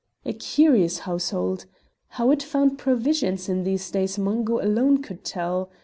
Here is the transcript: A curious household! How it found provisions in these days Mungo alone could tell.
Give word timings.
A 0.25 0.33
curious 0.33 0.97
household! 1.05 1.67
How 2.17 2.31
it 2.31 2.41
found 2.41 2.79
provisions 2.79 3.47
in 3.47 3.61
these 3.63 3.91
days 3.91 4.17
Mungo 4.17 4.59
alone 4.59 5.03
could 5.03 5.23
tell. 5.23 5.69